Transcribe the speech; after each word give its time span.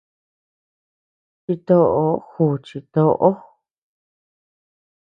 Chitoó 1.43 2.05
juuchi 2.29 2.77
toʼo. 2.93 3.29